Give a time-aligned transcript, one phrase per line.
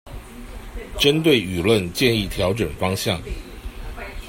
[0.97, 3.21] 針對輿論建議調整方向